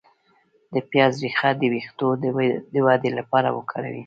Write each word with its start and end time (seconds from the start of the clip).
د 0.73 0.75
پیاز 0.91 1.13
ریښه 1.23 1.49
د 1.59 1.63
ویښتو 1.73 2.07
د 2.73 2.75
ودې 2.85 3.11
لپاره 3.19 3.49
وکاروئ 3.57 3.99